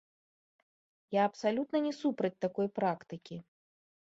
[1.17, 3.35] Я абсалютна не супраць такой практыкі.